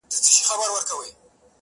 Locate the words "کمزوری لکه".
0.47-0.93